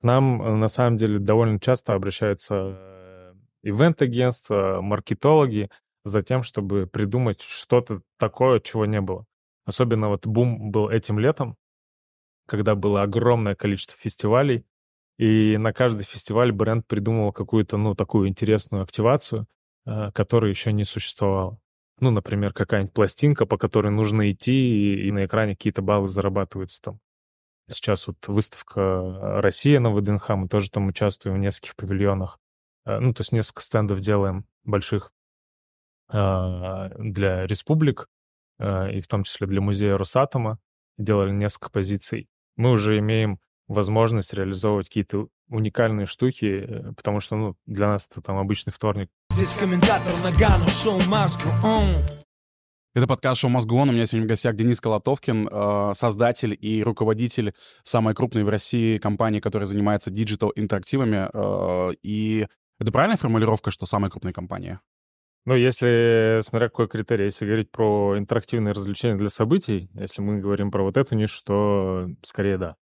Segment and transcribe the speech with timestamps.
[0.00, 5.70] К нам, э, на самом деле, довольно часто обращаются э, ивент-агентства, маркетологи
[6.04, 9.26] за тем, чтобы придумать что-то такое, чего не было.
[9.64, 11.56] Особенно вот бум был этим летом,
[12.46, 14.64] когда было огромное количество фестивалей,
[15.18, 19.46] и на каждый фестиваль бренд придумывал какую-то, ну, такую интересную активацию,
[19.86, 21.58] э, которая еще не существовала.
[21.98, 26.82] Ну, например, какая-нибудь пластинка, по которой нужно идти, и, и на экране какие-то баллы зарабатываются
[26.82, 27.00] там.
[27.68, 32.38] Сейчас вот выставка э, «Россия» на ВДНХ, мы тоже там участвуем в нескольких павильонах.
[32.84, 35.12] Э, ну, то есть несколько стендов делаем больших
[36.08, 38.08] для республик,
[38.60, 40.60] и в том числе для музея Росатома.
[40.98, 42.28] Делали несколько позиций.
[42.54, 48.20] Мы уже имеем возможность реализовывать какие-то уникальные штуки, э, потому что, ну, для нас это
[48.20, 49.10] там обычный вторник.
[49.30, 51.48] Здесь комментатор Нагано, шоу Мозгу
[52.96, 57.52] Это подкаст «Шоу Мозгу У меня сегодня в гостях Денис Колотовкин, э, создатель и руководитель
[57.84, 61.28] самой крупной в России компании, которая занимается диджитал-интерактивами.
[61.30, 62.46] Э, и
[62.80, 64.80] это правильная формулировка, что самая крупная компания?
[65.44, 70.70] Ну, если, смотря какой критерий, если говорить про интерактивные развлечения для событий, если мы говорим
[70.70, 72.76] про вот эту нишу, то скорее да.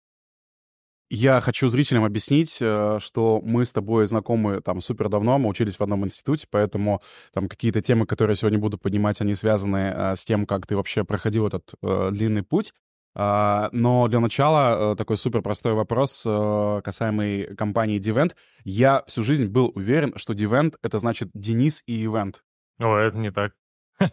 [1.16, 5.76] Я хочу зрителям объяснить, э, что мы с тобой знакомы там супер давно, мы учились
[5.76, 10.16] в одном институте, поэтому там какие-то темы, которые я сегодня буду поднимать, они связаны э,
[10.16, 12.74] с тем, как ты вообще проходил этот э, длинный путь.
[13.16, 18.34] Uh, но для начала такой супер простой вопрос касаемый компании Divent.
[18.64, 22.38] Я всю жизнь был уверен, что Divent— это значит Денис и Event.
[22.80, 23.52] О, это не так.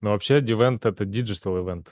[0.00, 1.90] Но вообще Divent— это digital event.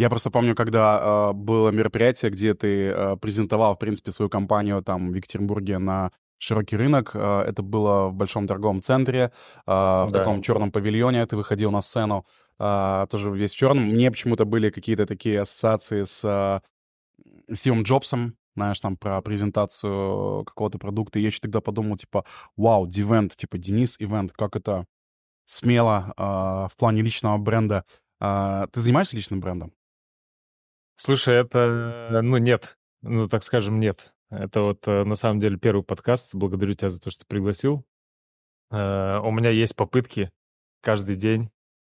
[0.00, 4.82] Я просто помню, когда э, было мероприятие, где ты э, презентовал, в принципе, свою компанию
[4.82, 7.10] там в Екатеринбурге на широкий рынок.
[7.12, 9.28] Э, это было в большом торговом центре, э,
[9.66, 10.20] в да.
[10.20, 11.26] таком черном павильоне.
[11.26, 12.24] Ты выходил на сцену
[12.58, 13.88] э, тоже весь в черном.
[13.88, 20.78] Мне почему-то были какие-то такие ассоциации с э, Стивом Джобсом, знаешь, там про презентацию какого-то
[20.78, 21.18] продукта.
[21.18, 22.24] И я еще тогда подумал, типа,
[22.56, 24.86] вау, Дивент, типа Денис Ивент, как это
[25.44, 27.84] смело э, в плане личного бренда.
[28.18, 29.74] Э, ты занимаешься личным брендом?
[31.02, 32.76] Слушай, это, ну, нет.
[33.00, 34.12] Ну, так скажем, нет.
[34.28, 36.34] Это вот э, на самом деле первый подкаст.
[36.34, 37.86] Благодарю тебя за то, что пригласил.
[38.70, 40.30] Э, у меня есть попытки
[40.82, 41.50] каждый день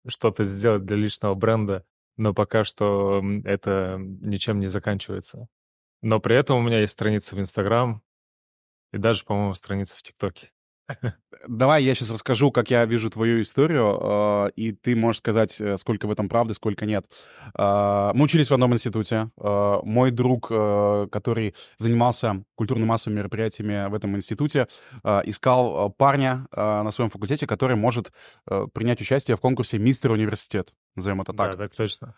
[0.06, 1.86] что-то сделать для личного бренда,
[2.18, 5.48] но пока что это ничем не заканчивается.
[6.02, 8.02] Но при этом у меня есть страница в Инстаграм
[8.92, 10.50] и даже, по-моему, страница в ТикТоке.
[11.48, 15.78] Давай я сейчас расскажу, как я вижу твою историю, а, и ты можешь сказать, э,
[15.78, 17.06] сколько в этом правды, сколько нет.
[17.54, 19.30] А, мы учились в одном институте.
[19.38, 24.66] А, мой друг, который занимался культурно-массовыми мероприятиями в этом институте,
[25.24, 28.12] искал парня на своем факультете, который может
[28.72, 31.52] принять участие в конкурсе «Мистер Университет», назовем это так.
[31.52, 32.14] Да, так точно.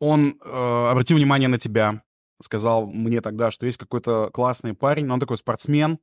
[0.00, 2.02] Он обратил внимание на тебя,
[2.42, 5.98] сказал мне тогда, что есть какой-то классный парень, но он такой спортсмен,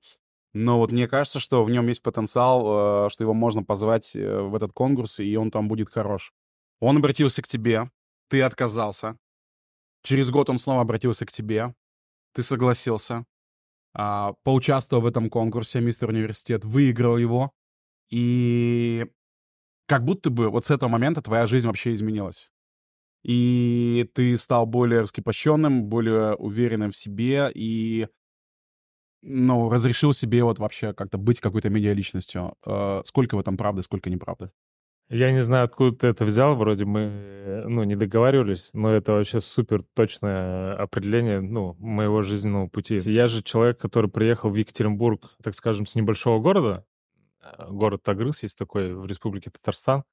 [0.55, 4.39] но вот мне кажется, что в нем есть потенциал, э, что его можно позвать э,
[4.39, 6.31] в этот конкурс, и он там будет хорош.
[6.79, 7.91] Он обратился к тебе,
[8.29, 9.17] ты отказался.
[10.01, 11.75] Через год он снова обратился к тебе,
[12.33, 13.25] ты согласился,
[13.93, 17.51] а, поучаствовал в этом конкурсе «Мистер Университет», выиграл его,
[18.09, 19.07] и
[19.87, 22.49] как будто бы вот с этого момента твоя жизнь вообще изменилась.
[23.23, 28.07] И ты стал более раскрепощенным, более уверенным в себе, и
[29.25, 32.53] ну, разрешил себе вот вообще как-то быть какой-то медиа-личностью.
[32.66, 34.52] Э, сколько в этом правды, сколько неправды?
[35.09, 39.40] Я не знаю, откуда ты это взял, вроде мы, ну, не договаривались, но это вообще
[39.40, 42.97] супер точное определение, ну, моего жизненного пути.
[42.97, 46.85] Я же человек, который приехал в Екатеринбург, так скажем, с небольшого города,
[47.41, 50.03] э, город Тагрыс есть такой в республике Татарстан.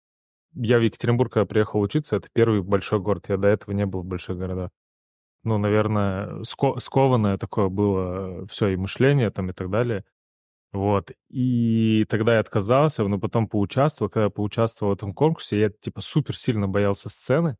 [0.54, 4.02] Я в Екатеринбург, когда приехал учиться, это первый большой город, я до этого не был
[4.02, 4.70] в больших городах
[5.44, 10.04] ну, наверное, ско- скованное такое было все и мышление там и так далее.
[10.72, 11.12] Вот.
[11.28, 14.10] И тогда я отказался, но потом поучаствовал.
[14.10, 17.56] Когда я поучаствовал в этом конкурсе, я, типа, супер сильно боялся сцены.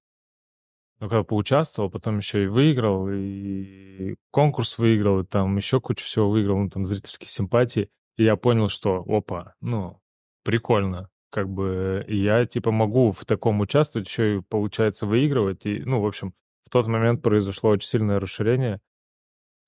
[0.98, 6.30] Но когда поучаствовал, потом еще и выиграл, и конкурс выиграл, и там еще кучу всего
[6.30, 7.90] выиграл, ну, там, зрительские симпатии.
[8.16, 10.00] И я понял, что, опа, ну,
[10.44, 11.10] прикольно.
[11.30, 15.66] Как бы я, типа, могу в таком участвовать, еще и, получается, выигрывать.
[15.66, 16.34] И, ну, в общем,
[16.72, 18.80] тот момент произошло очень сильное расширение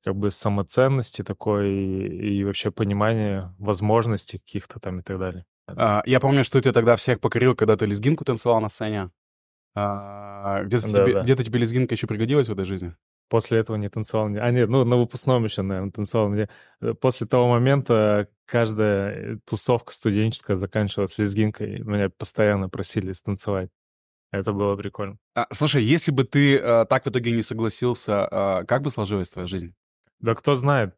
[0.04, 5.44] как бы самоценности такой и, и вообще понимание возможностей каких-то там и так далее.
[5.66, 9.10] А, я помню, что ты тогда всех покорил, когда ты лезгинку танцевал на сцене.
[9.74, 11.22] А, где-то, да, тебе, да.
[11.22, 12.94] где-то тебе лезгинка еще пригодилась в этой жизни?
[13.30, 14.26] После этого не танцевал.
[14.26, 16.32] А, нет, ну, на выпускном еще, наверное, танцевал.
[17.00, 21.80] После того момента каждая тусовка студенческая заканчивалась лезгинкой.
[21.80, 23.70] Меня постоянно просили станцевать.
[24.34, 25.16] Это было прикольно.
[25.36, 29.30] А, слушай, если бы ты а, так в итоге не согласился, а, как бы сложилась
[29.30, 29.74] твоя жизнь?
[30.18, 30.96] Да кто знает.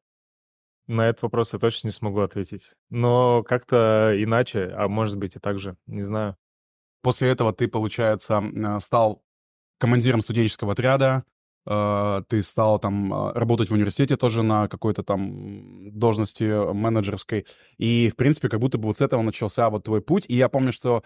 [0.87, 2.71] На этот вопрос я точно не смогу ответить.
[2.89, 6.37] Но как-то иначе, а может быть и так же, не знаю.
[7.03, 9.23] После этого ты, получается, э, стал
[9.79, 11.25] командиром студенческого отряда,
[11.67, 17.45] э, ты стал там э, работать в университете тоже на какой-то там должности менеджерской.
[17.77, 20.25] И, в принципе, как будто бы вот с этого начался вот твой путь.
[20.31, 21.03] И я помню, что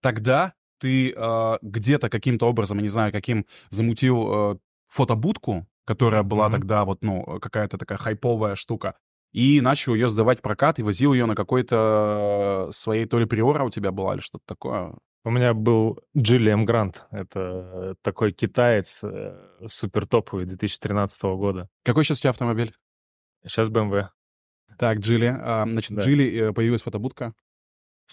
[0.00, 1.14] тогда ты
[1.62, 6.50] где-то каким-то образом, я не знаю, каким, замутил фотобудку, которая была mm-hmm.
[6.50, 8.96] тогда вот, ну, какая-то такая хайповая штука,
[9.32, 13.64] и начал ее сдавать в прокат и возил ее на какой-то своей, то ли приора
[13.64, 14.94] у тебя была или что-то такое.
[15.24, 17.06] У меня был Джиллиам Грант.
[17.12, 19.38] Это такой китаец э,
[19.68, 21.68] супер топовый 2013 года.
[21.84, 22.74] Какой сейчас у тебя автомобиль?
[23.46, 24.08] Сейчас BMW.
[24.78, 25.26] Так, Джили.
[25.26, 26.02] А, значит, да.
[26.02, 27.34] Джили э, появилась фотобудка.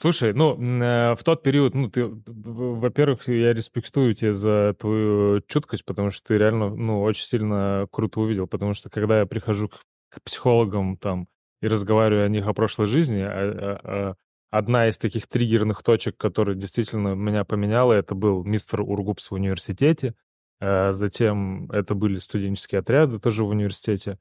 [0.02, 5.84] Слушай, ну, э, в тот период, ну, ты, во-первых, я респектую тебя за твою чуткость,
[5.84, 9.82] потому что ты реально, ну, очень сильно круто увидел, потому что когда я прихожу к,
[10.08, 11.28] к психологам там
[11.62, 14.16] и разговариваю о них о прошлой жизни, а, а, а,
[14.52, 20.16] одна из таких триггерных точек, которая действительно меня поменяла, это был мистер Ургупс в университете,
[20.62, 24.18] а затем это были студенческие отряды тоже в университете,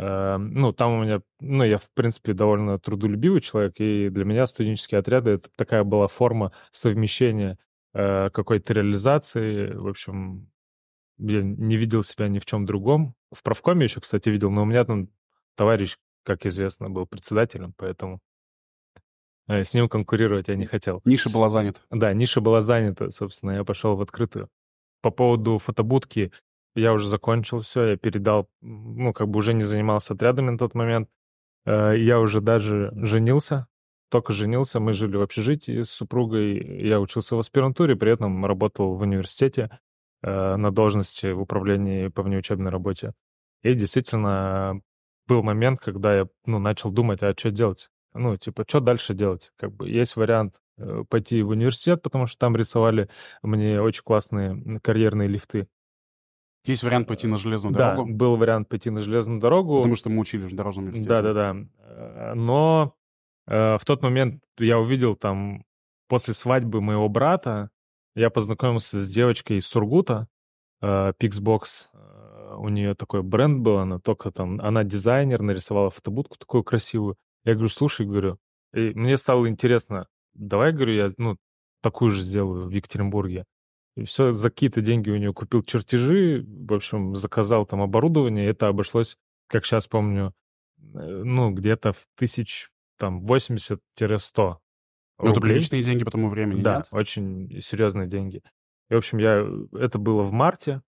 [0.00, 5.00] ну, там у меня, ну, я, в принципе, довольно трудолюбивый человек, и для меня студенческие
[5.00, 7.58] отряды— это такая была форма совмещения
[7.94, 9.72] э, какой-то реализации.
[9.72, 10.50] В общем,
[11.18, 13.16] я не видел себя ни в чем другом.
[13.32, 15.08] В правкоме еще, кстати, видел, но у меня там
[15.56, 18.20] товарищ, как известно, был председателем, поэтому
[19.48, 21.00] э, с ним конкурировать я не хотел.
[21.04, 21.80] Ниша была занята.
[21.90, 24.48] Да, ниша была занята, собственно, я пошел в открытую.
[25.02, 26.30] По поводу фотобудки,
[26.74, 30.74] я уже закончил все, я передал, ну, как бы уже не занимался отрядами на тот
[30.74, 31.08] момент.
[31.66, 33.66] Э, я уже даже женился,
[34.10, 38.94] только женился, мы жили в общежитии с супругой, я учился в аспирантуре, при этом работал
[38.94, 39.78] в университете
[40.22, 43.12] э, на должности в управлении по внеучебной работе.
[43.62, 44.80] И действительно
[45.26, 47.90] был момент, когда я ну, начал думать, а что делать?
[48.14, 49.52] Ну, типа, что дальше делать?
[49.56, 53.10] Как бы есть вариант э, пойти в университет, потому что там рисовали
[53.42, 55.68] мне очень классные карьерные лифты.
[56.68, 58.08] Есть вариант пойти на железную дорогу?
[58.08, 59.78] Да, был вариант пойти на железную дорогу.
[59.78, 61.22] Потому что мы учили в дорожном университете.
[61.22, 62.34] Да-да-да.
[62.34, 62.94] Но
[63.46, 65.64] э, в тот момент я увидел там,
[66.08, 67.70] после свадьбы моего брата,
[68.14, 70.28] я познакомился с девочкой из Сургута,
[70.82, 71.62] э, Pixbox.
[71.92, 77.16] Э, у нее такой бренд был, она только там, она дизайнер, нарисовала фотобудку такую красивую.
[77.44, 78.38] Я говорю, слушай, говорю,
[78.74, 81.36] и мне стало интересно, давай, говорю, я, ну,
[81.82, 83.44] такую же сделаю в Екатеринбурге.
[83.98, 88.48] И все, за какие-то деньги у нее купил чертежи, в общем, заказал там оборудование.
[88.48, 89.16] Это обошлось,
[89.48, 90.34] как сейчас помню,
[90.78, 93.80] э, ну, где-то в тысяч, там, 80-100
[95.18, 96.88] Ну, это приличные деньги по тому времени, Да, нет?
[96.92, 98.40] очень серьезные деньги.
[98.88, 99.44] И, в общем, я...
[99.72, 100.80] Это было в марте.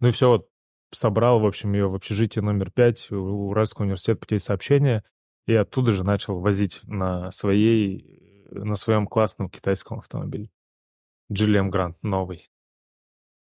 [0.00, 0.48] Ну и все, вот
[0.92, 5.04] собрал, в общем, ее в общежитии номер 5 у Уральского университета путей сообщения,
[5.46, 10.48] и оттуда же начал возить на своей, на своем классном китайском автомобиле.
[11.32, 12.50] Джиллиам Грант новый.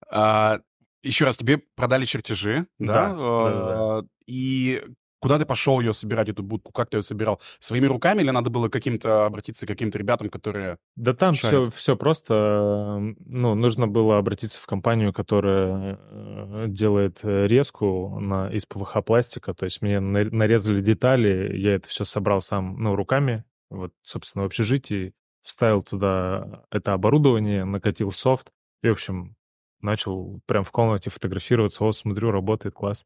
[0.09, 0.59] А,
[1.01, 3.13] еще раз, тебе продали чертежи, да?
[3.13, 4.07] Да, да, да.
[4.25, 4.81] И
[5.19, 6.71] куда ты пошел ее собирать, эту будку?
[6.73, 7.41] Как ты ее собирал?
[7.59, 11.95] Своими руками или надо было каким-то обратиться к каким-то ребятам, которые Да там все, все
[11.95, 12.99] просто.
[12.99, 19.53] Ну, нужно было обратиться в компанию, которая э, делает резку на, из ПВХ-пластика.
[19.53, 23.45] То есть мне нарезали детали, я это все собрал сам, ну, руками.
[23.69, 25.13] Вот, собственно, в общежитии
[25.43, 29.35] вставил туда это оборудование, накатил софт и, в общем,
[29.81, 31.83] начал прям в комнате фотографироваться.
[31.83, 33.05] Вот, смотрю, работает, класс.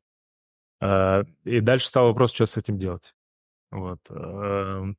[0.80, 3.14] А, и дальше стал вопрос, что с этим делать.
[3.72, 4.00] Вот.
[4.10, 4.98] Эм,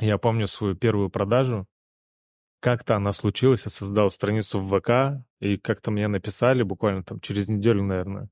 [0.00, 1.66] я помню свою первую продажу.
[2.60, 7.48] Как-то она случилась, я создал страницу в ВК, и как-то мне написали буквально там через
[7.48, 8.30] неделю, наверное.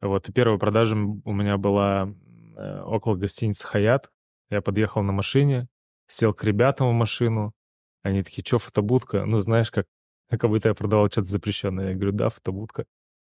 [0.00, 2.08] Вот, и первая продажа у меня была
[2.56, 4.12] э, около гостиницы «Хаят».
[4.50, 5.68] Я подъехал на машине,
[6.06, 7.54] сел к ребятам в машину,
[8.02, 9.24] они такие, что фотобудка?
[9.24, 9.86] Ну, знаешь, как,
[10.30, 11.90] как будто я продавал что-то запрещенное.
[11.90, 12.84] Я говорю, да, фотобудка.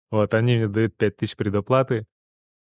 [0.10, 2.06] Вот, они мне дают 5000 предоплаты.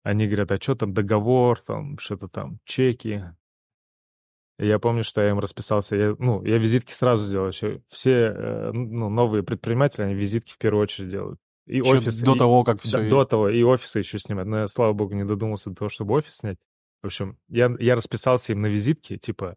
[0.02, 3.24] Они говорят, а что там договор, там что-то там, чеки.
[4.58, 5.96] И я помню, что я им расписался.
[5.96, 7.50] Я, ну, я визитки сразу сделал.
[7.86, 11.38] Все э, ну, новые предприниматели, они визитки в первую очередь делают.
[11.66, 12.20] И еще офис.
[12.22, 13.02] До и, того, как все...
[13.02, 14.46] До, до того, и офисы еще снимать.
[14.46, 16.56] Но я, слава богу, не додумался до того, чтобы офис снять.
[17.02, 19.56] В общем, я, я расписался им на визитке, типа,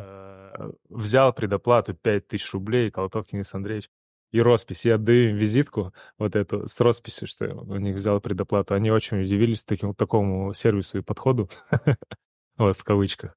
[0.00, 0.49] Э,
[0.88, 3.88] взял предоплату 5000 рублей, Колотов Денис Андреевич,
[4.32, 4.84] и роспись.
[4.84, 8.74] Я отдаю им визитку вот эту с росписью, что я у них взял предоплату.
[8.74, 11.48] Они очень удивились таким, такому сервису и подходу.
[12.56, 13.36] вот, в кавычках.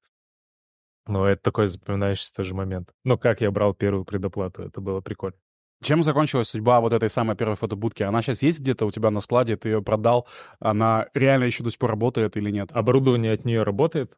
[1.06, 2.90] Но это такой запоминающийся тоже момент.
[3.04, 5.36] Но как я брал первую предоплату, это было прикольно.
[5.82, 8.02] Чем закончилась судьба вот этой самой первой фотобудки?
[8.02, 10.26] Она сейчас есть где-то у тебя на складе, ты ее продал,
[10.58, 12.70] она реально еще до сих пор работает или нет?
[12.72, 14.16] Оборудование от нее работает,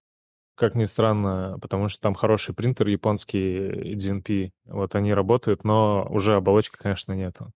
[0.57, 6.35] как ни странно, потому что там хороший принтер японский DNP, вот они работают, но уже
[6.35, 7.53] оболочки, конечно, нету.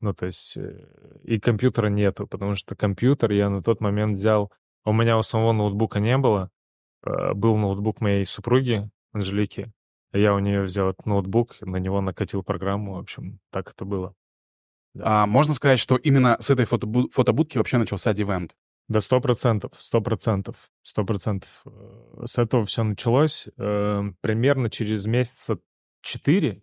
[0.00, 0.84] Ну, то есть э,
[1.22, 4.52] и компьютера нету, потому что компьютер я на тот момент взял...
[4.84, 6.50] У меня у самого ноутбука не было.
[7.04, 9.72] Э, был ноутбук моей супруги, Анжелики.
[10.12, 12.94] Я у нее взял этот ноутбук, на него накатил программу.
[12.94, 14.14] В общем, так это было.
[14.94, 15.22] Да.
[15.22, 18.56] А можно сказать, что именно с этой фотобу- фотобудки вообще начался Дивент?
[18.92, 21.62] Да, сто процентов, сто процентов, сто процентов.
[21.64, 23.48] Э, с этого все началось.
[23.56, 25.58] Примерно через месяца
[26.02, 26.62] четыре,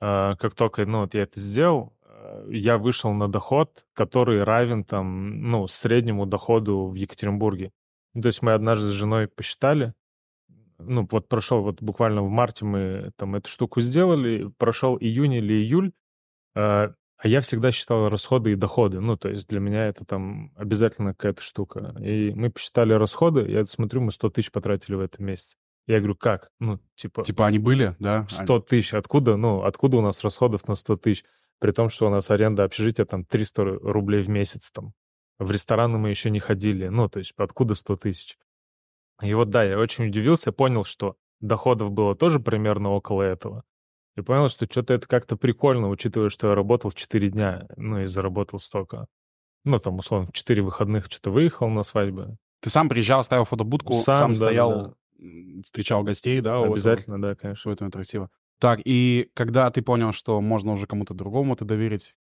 [0.00, 1.96] как только ну, вот я это сделал,
[2.48, 7.72] я вышел на доход, который равен там, ну, среднему доходу в Екатеринбурге.
[8.12, 9.94] То есть мы однажды с женой посчитали,
[10.78, 15.54] ну, вот прошел, вот буквально в марте мы там эту штуку сделали, прошел июнь или
[15.54, 15.92] июль,
[17.22, 19.00] а я всегда считал расходы и доходы.
[19.00, 21.94] Ну, то есть для меня это там обязательно какая-то штука.
[22.00, 25.56] И мы посчитали расходы, я смотрю, мы 100 тысяч потратили в этом месяце.
[25.86, 26.50] Я говорю, как?
[26.60, 27.22] Ну, типа...
[27.22, 28.26] Типа они были, да?
[28.28, 28.94] 100 тысяч.
[28.94, 29.36] Откуда?
[29.36, 31.24] Ну, откуда у нас расходов на 100 тысяч?
[31.60, 34.94] при том, что у нас аренда общежития там 300 рублей в месяц там.
[35.38, 38.38] В рестораны мы еще не ходили, ну, то есть откуда 100 тысяч?
[39.22, 43.64] И вот да, я очень удивился, понял, что доходов было тоже примерно около этого.
[44.20, 48.00] И понял, что что-то это как-то прикольно, учитывая, что я работал в 4 дня, ну
[48.00, 49.06] и заработал столько.
[49.64, 52.36] Ну, там, условно, в 4 выходных что-то выехал на свадьбу.
[52.60, 55.62] Ты сам приезжал, ставил фотобудку, сам, сам да, стоял, да.
[55.64, 56.62] встречал гостей, да?
[56.62, 57.70] Обязательно, да, конечно.
[57.70, 58.30] Это красиво.
[58.58, 62.14] Так, и когда ты понял, что можно уже кому-то другому это доверить?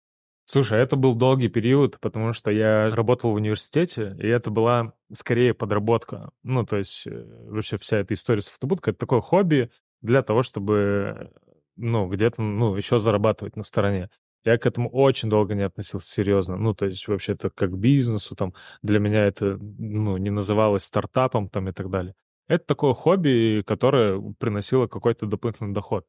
[0.45, 5.53] Слушай, это был долгий период, потому что я работал в университете, и это была скорее
[5.53, 6.31] подработка.
[6.41, 9.69] Ну, то есть э, вообще вся эта история с фотобудкой— это такое хобби
[10.01, 11.31] для того, чтобы,
[11.79, 14.09] ну, где-то, ну, еще зарабатывать на стороне.
[14.43, 16.55] Я к этому очень долго не относился серьезно.
[16.57, 21.49] Ну, то есть вообще это как бизнесу, там, для меня это, ну, не называлось стартапом,
[21.49, 22.15] там, и так далее.
[22.47, 26.05] Это такое хобби, которое приносило какой-то дополнительный доход.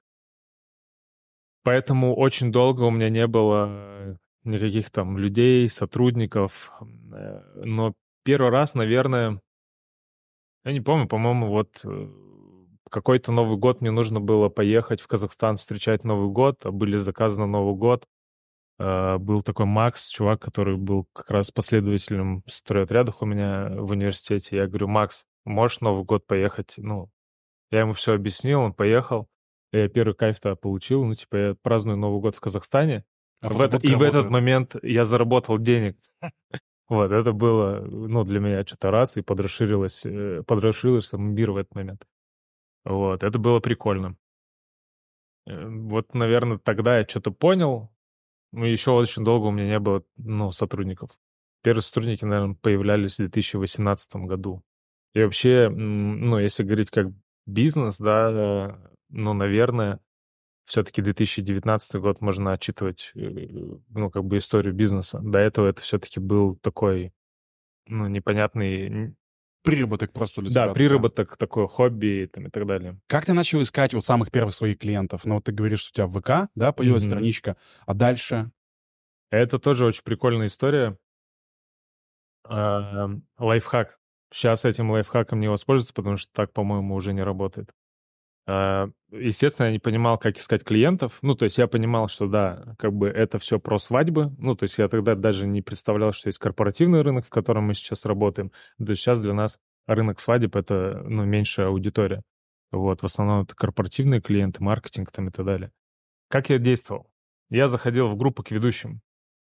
[1.62, 6.72] Поэтому очень долго у меня не было никаких там людей, сотрудников.
[7.12, 9.40] Э, но первый раз, наверное,
[10.64, 12.08] я не помню, по-моему, вот э,
[12.90, 17.47] какой-то Новый год мне нужно было поехать в Казахстан встречать Новый год, а были заказаны
[17.47, 18.04] Новый год.
[18.78, 24.56] Э, был такой Макс, чувак, который был как раз последователем стройотрядов у меня в университете.
[24.56, 26.75] Я говорю, Макс, можешь Новый год поехать?
[26.76, 27.11] Ну,
[27.70, 29.28] я ему все объяснил, он поехал.
[29.73, 33.04] Я первый кайф-то получил, ну, типа, я праздную Новый год в Казахстане,
[33.40, 35.97] а в это, и в этот момент я заработал денег.
[36.88, 41.73] Вот, это было, ну, для меня что-то раз, и подрасширилось, э, подрасширился мир в этот
[41.76, 42.04] момент.
[42.84, 44.16] Вот, это было прикольно.
[45.46, 47.90] Э, вот, наверное, тогда я что-то понял.
[48.52, 51.10] Ну, еще очень долго у меня не было, ну, сотрудников.
[51.62, 54.62] Первые сотрудники, наверное, появлялись в 2018 году.
[55.14, 57.08] И вообще, ну, если говорить как
[57.46, 60.00] бизнес, да, ну, наверное,
[60.64, 63.49] все-таки 2019 год можно отчитывать, э,
[63.88, 65.20] ну, как бы историю бизнеса.
[65.22, 67.12] До этого это все-таки был такой,
[67.87, 69.16] ну, непонятный...
[69.62, 71.37] Приработок просто для Да, себя, приработок, да.
[71.37, 72.99] такое хобби там, и так далее.
[73.07, 75.25] Как ты начал искать вот самых первых своих клиентов?
[75.25, 77.07] Ну, вот ты говоришь, что у тебя в ВК, да, появилась mm-hmm.
[77.07, 78.50] страничка, а дальше?
[79.31, 80.99] Это тоже очень прикольная история.
[82.45, 83.99] А, лайфхак.
[84.33, 87.73] Сейчас этим лайфхаком не воспользоваться, потому что так, по-моему, уже не работает.
[88.47, 91.18] А, естественно, я не понимал, как искать клиентов.
[91.23, 94.32] Ну, то есть я понимал, что да, как бы это все про свадьбы.
[94.38, 97.75] Ну, то есть я тогда даже не представлял, что есть корпоративный рынок, в котором мы
[97.75, 98.50] сейчас работаем.
[98.78, 102.23] То есть сейчас для нас рынок свадеб— это, ну, меньшая аудитория.
[102.73, 105.73] Вот, в основном это корпоративные клиенты, маркетинг там и так далее.
[106.28, 107.11] Как я действовал?
[107.50, 109.00] Я заходил в группу к ведущим.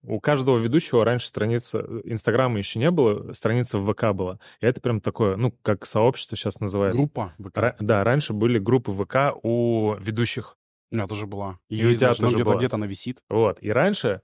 [0.06, 4.38] У каждого ведущего раньше страница, э, Инстаграма еще не было, страница в ВК была.
[4.60, 6.98] И это прям такое, ну, как сообщество сейчас называется.
[6.98, 7.56] Группа ВК?
[7.56, 10.56] Ра- да, раньше были группы ВК у ведущих.
[10.90, 11.58] У меня тоже была.
[11.68, 12.56] И, и у тебя тоже где-то, была.
[12.58, 13.18] где-то она висит.
[13.28, 13.58] Вот.
[13.60, 14.22] И раньше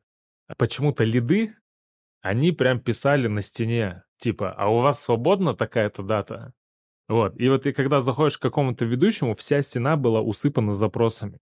[0.57, 1.55] почему-то лиды,
[2.21, 6.55] они прям писали на стене, типа, а у вас свободна такая-то дата?
[7.09, 7.39] Вот.
[7.39, 11.41] И вот и когда заходишь к какому-то ведущему, вся стена была усыпана запросами.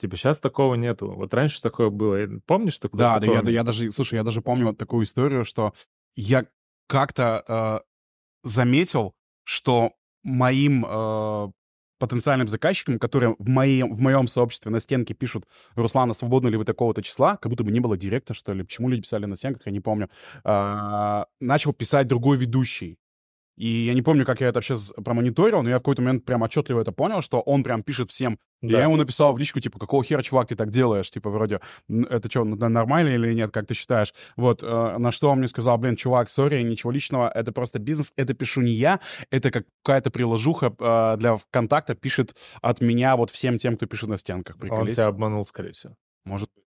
[0.00, 1.12] Типа сейчас такого нету.
[1.12, 2.26] Вот раньше такое было.
[2.46, 2.98] Помнишь такое?
[2.98, 5.74] Да, да, я, я даже, слушай, я даже помню вот такую историю, что
[6.14, 6.46] я
[6.86, 9.14] как-то э, заметил,
[9.44, 9.92] что
[10.22, 11.52] моим э,
[11.98, 16.64] потенциальным заказчикам, которые в моем, в моем сообществе на стенке пишут «Руслана, свободны ли вы
[16.64, 18.62] такого-то числа?» Как будто бы не было директа, что ли.
[18.62, 20.08] Почему люди писали на стенках, я не помню.
[20.44, 22.96] Э, начал писать другой ведущий.
[23.60, 26.40] И я не помню, как я это вообще промониторил, но я в какой-то момент прям
[26.40, 28.38] отчетливо это понял, что он прям пишет всем.
[28.62, 28.78] Да.
[28.78, 31.10] Я ему написал в личку, типа, какого хера, чувак, ты так делаешь?
[31.10, 34.14] Типа, вроде, это что, нормально или нет, как ты считаешь?
[34.36, 38.14] Вот, э, на что он мне сказал, блин, чувак, сори, ничего личного, это просто бизнес,
[38.16, 38.98] это пишу не я,
[39.30, 44.08] это как какая-то приложуха э, для ВКонтакта пишет от меня вот всем тем, кто пишет
[44.08, 44.56] на стенках.
[44.56, 44.92] Приколись.
[44.92, 45.96] Он тебя обманул, скорее всего.
[46.24, 46.64] Может быть.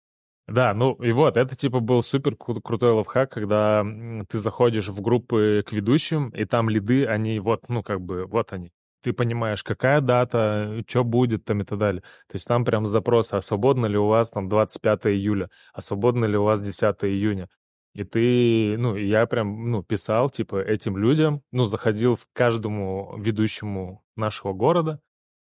[0.51, 3.85] Да, ну и вот, это типа был супер крутой лайфхак, когда
[4.29, 8.53] ты заходишь в группы к ведущим, и там лиды, они вот, ну как бы, вот
[8.53, 8.73] они.
[9.01, 12.03] Ты понимаешь, какая дата, что будет там и так далее.
[12.27, 16.25] То есть там прям запрос, а свободно ли у вас там 25 июля, а свободно
[16.25, 17.49] ли у вас 10 июня.
[17.95, 24.03] И ты, ну, я прям, ну, писал, типа, этим людям, ну, заходил в каждому ведущему
[24.17, 25.01] нашего города,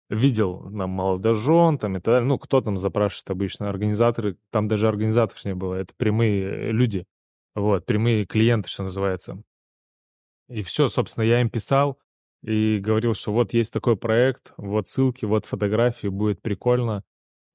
[0.10, 2.28] видел нам молодожен там и так далее.
[2.28, 3.70] Ну, кто там запрашивает обычно?
[3.70, 7.06] Организаторы, там даже организаторов не было, это прямые люди,
[7.56, 9.42] вот, прямые клиенты, что называется.
[10.48, 12.00] И все, собственно, я им писал
[12.44, 17.04] и говорил, что вот есть такой проект, вот ссылки, вот фотографии, будет прикольно.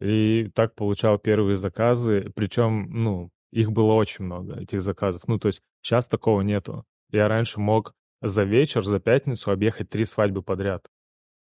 [0.00, 5.28] И так получал первые заказы, причем, ну, их было очень много, этих заказов.
[5.28, 6.84] Ну, то есть сейчас такого нету.
[7.10, 10.88] Я раньше мог за вечер, за пятницу объехать три свадьбы подряд.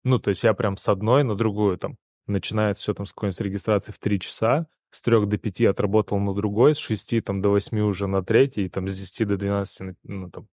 [0.04, 1.98] Ну, то есть я прям с одной на другую там.
[2.28, 6.34] Начинается все там с какой-нибудь регистрации в 3 часа, с 3 до 5 отработал на
[6.34, 9.96] другой, с 6 там до 8 уже на третий, и там с 10 до 12
[10.04, 10.48] ну, там,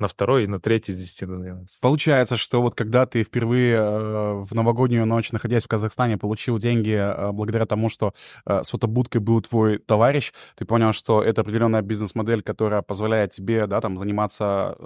[0.00, 1.80] на второй и на третий 10 до 12.
[1.80, 6.92] Получается, что вот когда ты впервые э, в новогоднюю ночь, находясь в Казахстане, получил деньги
[6.92, 8.14] э, благодаря тому, что
[8.46, 13.66] э, с фотобудкой был твой товарищ, ты понял, что это определенная бизнес-модель, которая позволяет тебе,
[13.66, 14.76] да, там, заниматься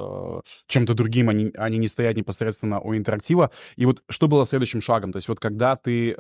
[0.67, 3.51] чем-то другим, а не, а не стоять непосредственно у интерактива.
[3.77, 5.13] И вот что было следующим шагом?
[5.13, 6.15] То есть вот когда ты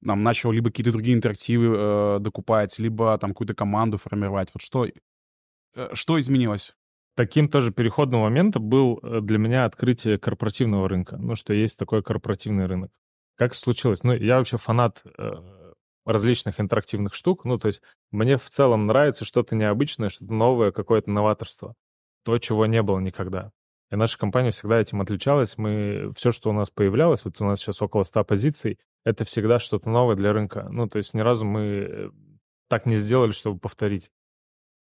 [0.00, 4.86] нам начал либо какие-то другие интерактивы э, докупать, либо там какую-то команду формировать, вот что,
[4.86, 6.74] э, что изменилось?
[7.16, 11.16] Таким тоже переходным моментом был э, для меня открытие корпоративного рынка.
[11.16, 12.92] Ну, что есть такой корпоративный рынок.
[13.36, 14.04] Как случилось?
[14.04, 15.32] Ну, я вообще фанат э,
[16.04, 17.46] различных интерактивных штук.
[17.46, 17.80] Ну, то есть
[18.10, 21.74] мне в целом нравится что-то необычное, что-то новое, какое-то новаторство.
[22.22, 23.50] То, чего не было никогда.
[23.90, 25.56] И наша компания всегда этим отличалась.
[25.56, 29.58] Мы все, что у нас появлялось, вот у нас сейчас около 100 позиций, это всегда
[29.58, 30.68] что-то новое для рынка.
[30.70, 32.10] Ну, то есть ни разу мы э,
[32.68, 34.10] так не сделали, чтобы повторить.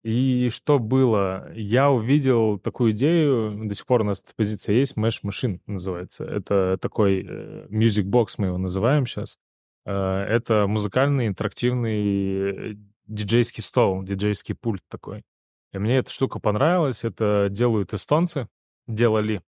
[0.03, 1.51] И что было?
[1.53, 6.23] Я увидел такую идею, до сих пор у нас эта позиция есть, Mesh Machine называется.
[6.23, 9.37] Это такой э, music box, мы его называем сейчас.
[9.85, 15.23] Э, это музыкальный интерактивный диджейский стол, диджейский пульт такой.
[15.73, 18.47] И мне эта штука понравилась, это делают эстонцы,
[18.87, 19.41] делали.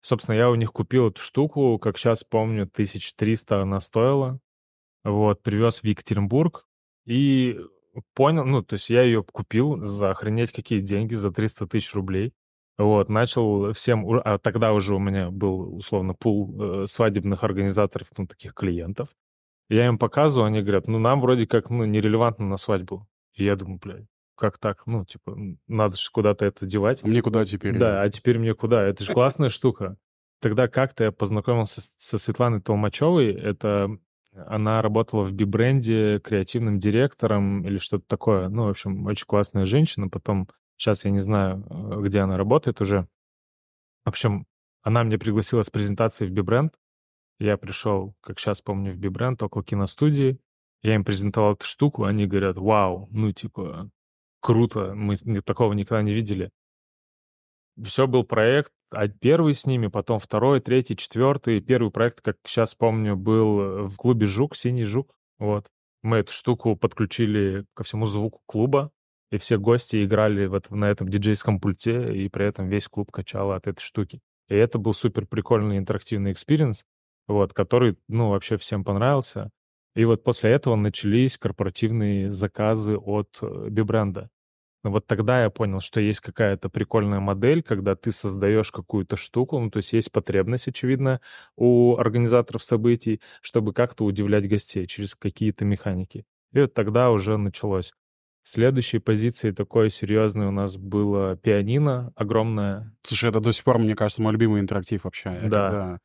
[0.00, 4.38] Собственно, я у них купил эту штуку, как сейчас помню, 1300 она стоила.
[5.04, 6.66] Вот, привез в Екатеринбург.
[7.04, 7.58] И
[8.14, 12.32] понял, ну, то есть я ее купил за охренеть какие деньги, за 300 тысяч рублей.
[12.78, 18.26] Вот, начал всем, а тогда уже у меня был, условно, пул э, свадебных организаторов, ну,
[18.26, 19.14] таких клиентов.
[19.68, 23.06] Я им показываю, они говорят, ну, нам вроде как, ну, нерелевантно на свадьбу.
[23.34, 24.86] И я думаю, блядь, как так?
[24.86, 25.36] Ну, типа,
[25.68, 27.04] надо же куда-то это девать.
[27.04, 27.78] Мне куда теперь?
[27.78, 28.82] Да, а теперь мне куда?
[28.82, 29.96] Это же классная штука.
[30.40, 33.32] Тогда как-то я познакомился со Светланой Толмачевой.
[33.32, 33.96] Это
[34.34, 38.48] она работала в бибренде креативным директором или что-то такое.
[38.48, 40.08] Ну, в общем, очень классная женщина.
[40.08, 43.06] Потом, сейчас я не знаю, э, где она работает уже.
[44.04, 44.46] В общем,
[44.82, 46.74] она мне пригласила с презентацией в бибренд.
[47.38, 50.38] Я пришел, как сейчас помню, в бибренд около киностудии.
[50.82, 53.90] Я им презентовал эту штуку, они говорят, вау, ну, типа,
[54.40, 56.50] круто, мы такого никогда не видели
[57.82, 61.60] все был проект, а первый с ними, потом второй, третий, четвертый.
[61.60, 65.14] Первый проект, как сейчас помню, был в клубе «Жук», «Синий жук».
[65.38, 65.66] Вот.
[66.02, 68.90] Мы эту штуку подключили ко всему звуку клуба,
[69.30, 73.56] и все гости играли вот на этом диджейском пульте, и при этом весь клуб качало
[73.56, 74.20] от этой штуки.
[74.48, 76.84] И это был супер прикольный интерактивный experience,
[77.28, 79.50] вот, который, ну, вообще всем понравился.
[79.94, 84.28] И вот после этого начались корпоративные заказы от э, бибренда.
[84.82, 89.58] Но вот тогда я понял, что есть какая-то прикольная модель, когда ты создаешь какую-то штуку,
[89.58, 91.20] ну, то есть есть потребность, очевидно,
[91.56, 96.24] у организаторов событий, чтобы как-то удивлять гостей через какие-то механики.
[96.52, 97.92] И вот тогда уже началось.
[98.44, 102.92] Следующей позицией такой серьезной у нас было пианино огромное.
[103.02, 105.38] Слушай, это до сих пор, мне кажется, мой любимый интерактив вообще.
[105.42, 105.68] Я да.
[105.68, 105.98] Когда...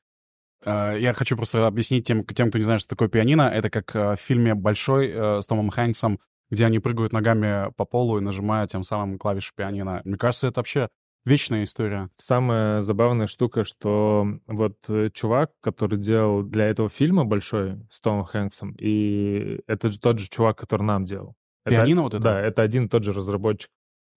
[0.94, 3.44] Э, я хочу просто объяснить тем, тем, кто не знает, что такое пианино.
[3.44, 7.86] Это как э, в фильме «Большой» э, с Томом Хэнксом где они прыгают ногами по
[7.86, 10.02] полу и нажимают тем самым клавиши пианино.
[10.06, 10.90] Мне кажется, это вообще
[11.28, 12.10] вечная история.
[12.18, 18.26] Самая забавная штука, что вот э, чувак, который делал для этого фильма большой с Томом
[18.26, 21.36] Хэнксом, и это же тот же чувак, который нам делал.
[21.66, 22.24] Пианино это, вот это?
[22.24, 23.70] Да, это один и тот же разработчик.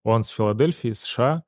[0.05, 1.43] Он с Филадельфии, США,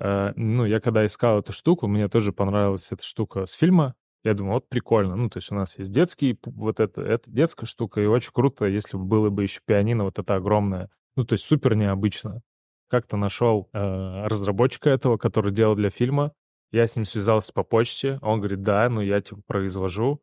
[0.00, 3.94] э, ну, я когда искал эту штуку, мне тоже понравилась эта штука с фильма.
[4.24, 5.16] Я думаю, вот прикольно.
[5.16, 8.66] Ну, то есть у нас есть детский, вот это, это детская штука, и очень круто,
[8.66, 10.90] если бы было бы еще пианино вот это огромное.
[11.16, 12.42] Ну, то есть супер необычно.
[12.88, 16.32] Как-то нашел э, разработчика этого, который делал для фильма.
[16.72, 18.18] Я с ним связался по почте.
[18.22, 20.20] Он говорит, да, ну я типа произвожу.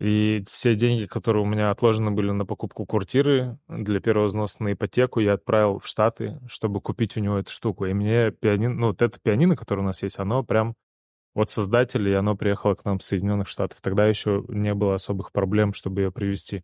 [0.00, 4.72] И все деньги, которые у меня отложены были на покупку квартиры для первого взноса на
[4.72, 7.86] ипотеку, я отправил в Штаты, чтобы купить у него эту штуку.
[7.86, 10.74] И мне пианино, ну вот это пианино, которое у нас есть, оно прям
[11.34, 13.80] от создателя, и оно приехало к нам с Соединенных Штатов.
[13.80, 16.62] Тогда еще не было особых проблем, чтобы ее привезти.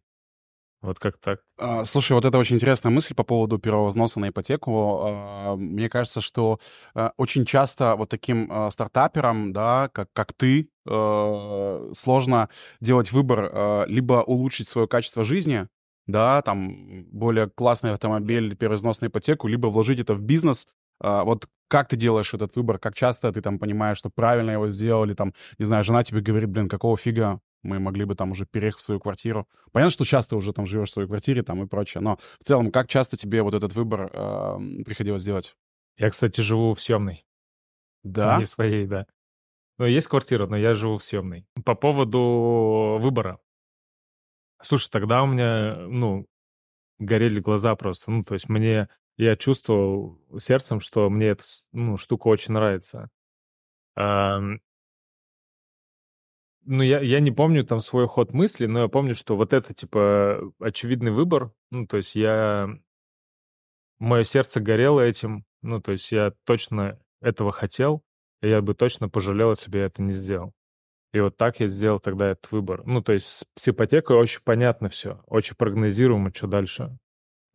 [0.80, 1.40] Вот как так.
[1.58, 5.00] А, слушай, вот это очень интересная мысль по поводу первого взноса на ипотеку.
[5.02, 6.60] А, мне кажется, что
[6.94, 12.48] а, очень часто вот таким стартаперам, да, как, как ты, сложно
[12.80, 15.68] делать выбор либо улучшить свое качество жизни,
[16.06, 20.66] да, там более классный автомобиль, первый взнос на ипотеку, либо вложить это в бизнес.
[21.00, 22.78] Вот как ты делаешь этот выбор?
[22.78, 25.14] Как часто ты там понимаешь, что правильно его сделали?
[25.14, 28.80] Там, не знаю, жена тебе говорит, блин, какого фига мы могли бы там уже переехать
[28.80, 29.48] в свою квартиру.
[29.72, 32.70] Понятно, что часто уже там живешь в своей квартире там и прочее, но в целом,
[32.70, 35.56] как часто тебе вот этот выбор э, приходилось делать?
[35.96, 37.26] Я, кстати, живу в съемной.
[38.04, 38.38] Да?
[38.38, 39.06] Не своей, да.
[39.78, 41.46] Ну, есть квартира, но я живу в съемной.
[41.64, 43.38] По поводу выбора.
[44.62, 46.26] Слушай, тогда у меня, ну,
[46.98, 48.10] горели глаза просто.
[48.10, 53.10] Ну, то есть мне, я чувствовал сердцем, что мне эта, ну, штука очень нравится
[56.68, 59.72] ну, я, я не помню там свой ход мысли, но я помню, что вот это,
[59.72, 61.52] типа, очевидный выбор.
[61.70, 62.68] Ну, то есть я...
[63.98, 65.44] Мое сердце горело этим.
[65.62, 68.04] Ну, то есть я точно этого хотел,
[68.42, 70.52] и я бы точно пожалел, если бы я это не сделал.
[71.14, 72.82] И вот так я сделал тогда этот выбор.
[72.84, 76.98] Ну, то есть с ипотекой очень понятно все, очень прогнозируемо, что дальше.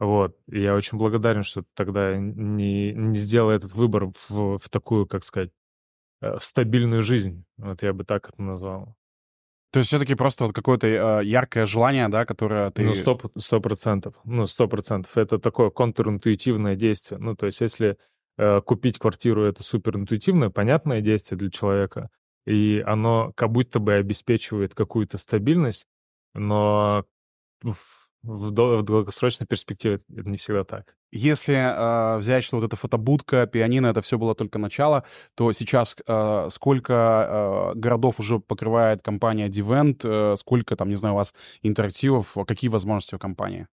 [0.03, 0.35] Вот.
[0.51, 5.23] И я очень благодарен, что тогда не, не сделал этот выбор в, в такую, как
[5.23, 5.51] сказать,
[6.21, 7.45] э, в стабильную жизнь.
[7.57, 8.97] Вот я бы так это назвал.
[9.71, 12.83] То есть все-таки просто вот какое-то э, яркое желание, да, которое ты...
[12.83, 14.15] Ну, сто процентов.
[14.25, 15.15] Ну, сто процентов.
[15.15, 17.17] Это такое контринтуитивное действие.
[17.19, 17.97] Ну, то есть если
[18.37, 22.09] э, купить квартиру— это суперинтуитивное, понятное действие для человека,
[22.45, 25.87] и оно как будто бы обеспечивает какую-то стабильность,
[26.33, 27.05] но
[28.23, 30.95] в, в долгосрочной перспективе это не всегда так.
[31.11, 35.03] Если э, взять, что вот эта фотобудка, пианино, это все было только начало,
[35.35, 41.13] то сейчас э, сколько э, городов уже покрывает компания Divent, э, сколько там, не знаю,
[41.13, 43.67] у вас интерактивов, какие возможности у компании?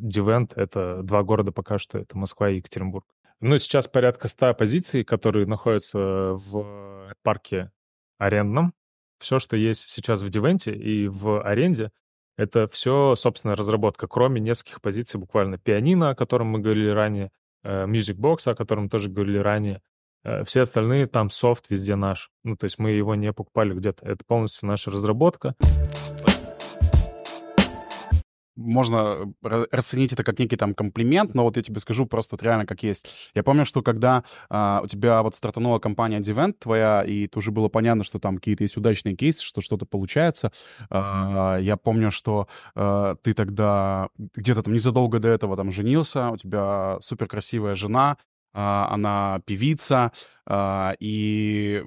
[0.00, 3.04] Divent— это два города пока что, это Москва и Екатеринбург.
[3.40, 7.70] Ну, сейчас порядка ста позиций, которые находятся в парке
[8.18, 8.74] арендном.
[9.18, 11.90] Все, что есть сейчас в Дивенте и в аренде,
[12.40, 17.30] это все, собственно, разработка, кроме нескольких позиций, буквально пианино, о котором мы говорили ранее,
[17.62, 19.82] э, Music Box, о котором тоже говорили ранее.
[20.24, 22.30] Э, все остальные там софт везде наш.
[22.42, 24.06] Ну, то есть мы его не покупали где-то.
[24.06, 25.54] Это полностью наша разработка
[28.60, 32.66] можно расценить это как некий там комплимент, но вот я тебе скажу просто вот реально
[32.66, 33.30] как есть.
[33.34, 37.50] Я помню, что когда а, у тебя вот стартанула компания Devent твоя, и это уже
[37.50, 40.52] было понятно, что там какие-то есть удачные кейсы, что что-то получается,
[40.90, 46.36] а, я помню, что а, ты тогда где-то там незадолго до этого там женился, у
[46.36, 48.16] тебя супер красивая жена,
[48.52, 50.12] а, она певица,
[50.46, 51.84] а, и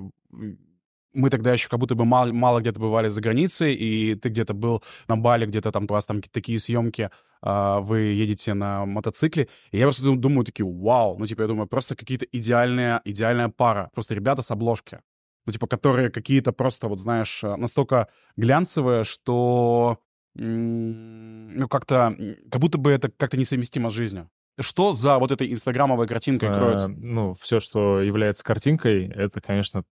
[1.13, 4.53] мы тогда еще как будто бы мало, мало где-то бывали за границей, и ты где-то
[4.53, 7.09] был на Бали, где-то там у вас там такие съемки,
[7.41, 11.67] а, вы едете на мотоцикле, и я просто думаю, такие, вау, ну, типа, я думаю,
[11.67, 14.99] просто какие-то идеальные, идеальная пара, просто ребята с обложки,
[15.45, 19.99] ну, типа, которые какие-то просто, вот, знаешь, настолько глянцевые, что,
[20.35, 22.15] ну, как-то,
[22.49, 24.29] как будто бы это как-то несовместимо с жизнью.
[24.59, 26.85] Что за вот этой инстаграмовой картинкой кроется?
[26.85, 29.83] А, ну, все, что является картинкой, это, конечно,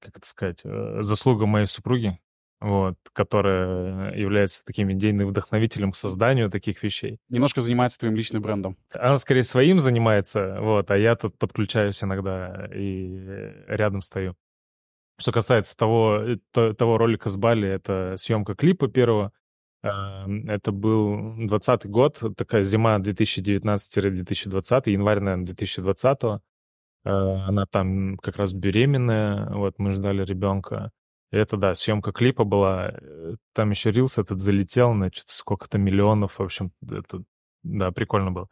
[0.00, 2.18] как это сказать, э, заслуга моей супруги,
[2.60, 7.18] вот, которая является таким идейным вдохновителем к созданию таких вещей.
[7.28, 8.76] Немножко занимается твоим личным брендом.
[8.92, 14.34] Она скорее своим занимается, вот, а я тут подключаюсь иногда и рядом стою.
[15.18, 16.22] Что касается того,
[16.56, 19.32] э, того ролика с Бали, это съемка клипа первого.
[19.82, 26.42] Эм, это был 20 год, такая зима 2019-2020, январь, наверное, 2020.
[27.04, 30.90] Э, она там как раз беременная, вот мы ждали ребенка.
[31.32, 32.90] И это, да, съемка клипа была.
[32.90, 36.38] Э, там еще Рилс этот залетел на что-то сколько-то миллионов.
[36.38, 37.22] В общем, это,
[37.62, 38.48] да, прикольно было.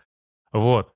[0.52, 0.92] Вот.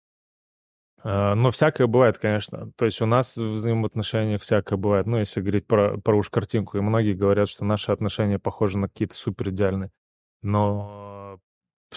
[1.04, 2.70] Э, но всякое бывает, конечно.
[2.76, 5.06] То есть у нас в взаимоотношениях всякое бывает.
[5.06, 8.88] Ну, если говорить про, про уж картинку, и многие говорят, что наши отношения похожи на
[8.88, 9.90] какие-то супер идеальные.
[10.42, 11.11] Но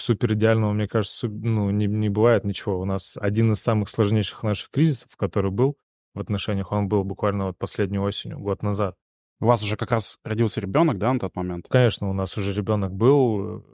[0.00, 2.80] супер идеального, мне кажется, ну, не, не бывает ничего.
[2.80, 5.76] У нас один из самых сложнейших наших кризисов, который был,
[6.14, 8.96] в отношениях, он был буквально вот последней осенью, год назад.
[9.38, 11.66] У вас уже как раз родился ребенок, да, на тот момент?
[11.68, 13.64] Конечно, у нас уже ребенок был,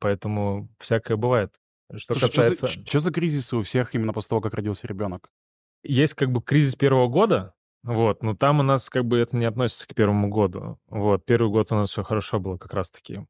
[0.00, 1.52] поэтому всякое бывает.
[1.94, 2.66] Что Слушай, касается...
[2.66, 5.30] Что за, что за кризисы у всех именно после того, как родился ребенок?
[5.84, 9.44] Есть как бы кризис первого года, вот, но там у нас как бы это не
[9.44, 10.78] относится к первому году.
[10.88, 13.24] Вот, первый год у нас все хорошо было как раз-таки.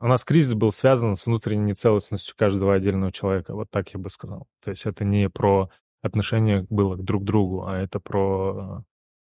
[0.00, 4.10] У нас кризис был связан с внутренней нецелостностью каждого отдельного человека, вот так я бы
[4.10, 4.48] сказал.
[4.62, 5.70] То есть это не про
[6.02, 8.84] отношение было друг к другу, а это про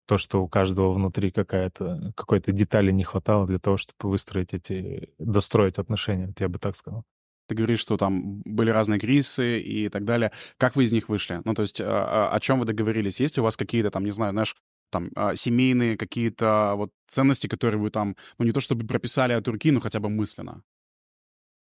[0.08, 5.10] то, что у каждого внутри какая-то, какой-то детали не хватало для того, чтобы выстроить эти,
[5.20, 7.04] достроить отношения, я бы так сказал.
[7.48, 10.32] Ты говоришь, что там были разные кризисы и так далее.
[10.58, 11.42] Как вы из них вышли?
[11.44, 13.20] Ну, то есть а, а, о чем вы договорились?
[13.20, 14.56] Есть у вас какие-то там, не знаю, знаешь,
[14.94, 19.48] там а, семейные какие-то вот ценности, которые вы там, ну, не то чтобы прописали от
[19.48, 20.64] руки, но хотя бы мысленно?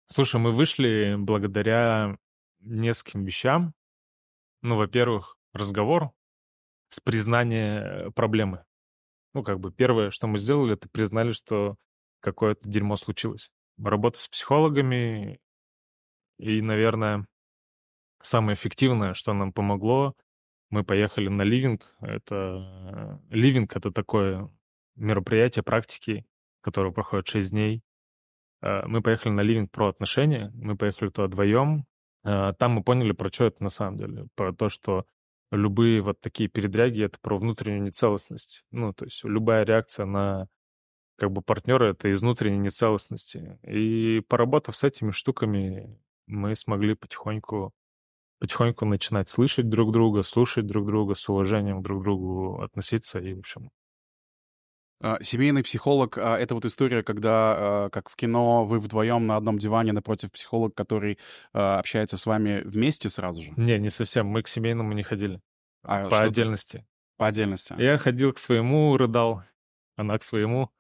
[0.07, 2.17] Слушай, мы вышли благодаря
[2.59, 3.73] нескольким вещам.
[4.61, 6.11] Ну, во-первых, разговор
[6.89, 8.65] с признания проблемы.
[9.33, 11.77] Ну, как бы первое, что мы сделали, это признали, что
[12.19, 13.49] какое-то дерьмо случилось.
[13.77, 15.39] Работа с психологами
[16.37, 17.25] и, наверное,
[18.21, 20.15] самое эффективное, что нам помогло,
[20.71, 21.95] мы поехали на ливинг.
[21.99, 24.49] Это ливинг— это такое
[24.95, 26.25] мероприятие практики,
[26.61, 27.83] которое проходит 6 дней.
[28.61, 31.85] Э, мы поехали на ливинг про отношения, мы поехали туда вдвоем.
[32.23, 34.27] Э, там мы поняли, про что это на самом деле.
[34.35, 35.05] Про то, что
[35.51, 38.63] любые вот такие передряги— это про внутреннюю нецелостность.
[38.71, 40.47] Ну, то есть любая реакция на
[41.17, 43.59] как бы партнера— это из внутренней нецелостности.
[43.67, 47.73] И поработав с этими штуками, мы смогли потихоньку
[48.41, 53.35] потихоньку начинать слышать друг друга, слушать друг друга, с уважением друг к другу относиться и,
[53.35, 53.69] в общем...
[55.03, 59.35] А, семейный психолог а,— это вот история, когда, а, как в кино, вы вдвоем на
[59.37, 61.19] одном диване напротив психолога, который
[61.53, 63.53] общается с вами вместе сразу же?
[63.57, 64.25] Не, не совсем.
[64.27, 65.39] Мы к семейному не ходили.
[65.83, 66.77] А по отдельности.
[66.77, 66.85] Ты?
[67.17, 67.75] По отдельности.
[67.77, 69.43] Я ходил к своему, рыдал.
[69.97, 70.71] Она к своему.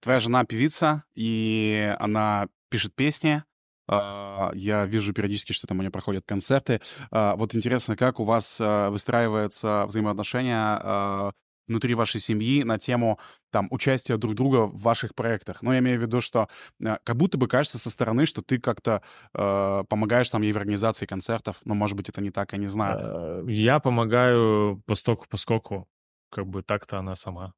[0.00, 3.42] Твоя жена певица, и она пишет песни,
[3.88, 6.80] я вижу периодически, что там у нее проходят концерты.
[7.10, 11.32] А, вот интересно, как у вас а, выстраиваются взаимоотношения
[11.68, 13.18] внутри вашей семьи на тему
[13.50, 15.62] там участия друг друга в ваших проектах.
[15.62, 16.48] Но ну, я имею в виду, что
[16.80, 19.02] как будто бы кажется со стороны, что ты как-то
[19.34, 22.68] э, помогаешь там ей в организации концертов, но может быть это не так, я не
[22.68, 23.46] знаю.
[23.48, 25.88] Я помогаю постоку поскольку,
[26.30, 27.52] как бы так-то она сама.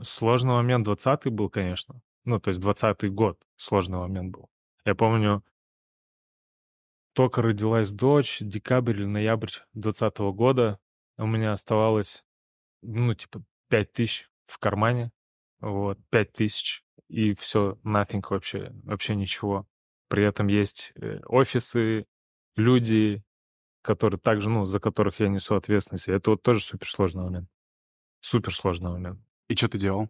[0.00, 2.00] Сложный момент 20-й был, конечно.
[2.24, 4.50] Ну, то есть двадцатый год сложный момент был.
[4.84, 5.44] Я помню,
[7.14, 10.78] только родилась дочь, декабрь или ноябрь двадцатого года,
[11.18, 12.24] у меня оставалось,
[12.82, 15.12] ну, типа, пять тысяч в кармане,
[15.60, 19.66] вот, пять тысяч, и все, nothing вообще, вообще ничего.
[20.08, 22.06] При этом есть э, офисы,
[22.56, 23.22] люди,
[23.82, 26.08] которые также, ну, за которых я несу ответственность.
[26.08, 27.50] Это вот тоже суперсложный момент.
[28.20, 29.20] Суперсложный момент.
[29.48, 30.08] И что ты делал?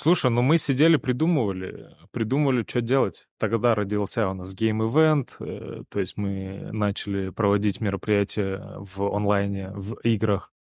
[0.00, 3.26] Слушай, ну мы сидели, придумывали, придумывали, что делать.
[3.36, 9.72] Тогда родился у нас game event, э, то есть мы начали проводить мероприятия в онлайне,
[9.74, 10.52] в играх.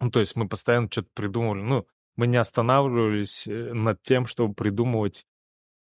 [0.00, 1.62] Ну, то есть мы постоянно что-то придумывали.
[1.62, 5.26] Ну, мы не останавливались э, над тем, чтобы придумывать,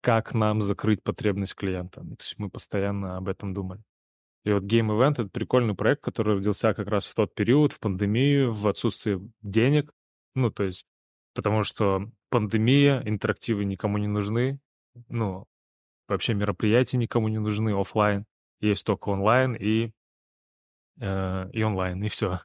[0.02, 2.02] как нам закрыть потребность клиента.
[2.02, 3.84] Ну, то есть мы постоянно об этом думали.
[4.42, 7.78] И вот Game Event— это прикольный проект, который родился как раз в тот период, в
[7.78, 9.92] пандемию, в отсутствие денег.
[10.34, 10.84] Ну, то есть
[11.32, 14.60] потому что пандемия, интерактивы никому не нужны,
[15.08, 15.46] ну,
[16.08, 18.26] вообще мероприятия никому не нужны, офлайн,
[18.60, 19.92] есть только онлайн и,
[21.00, 22.40] э, и онлайн, и все.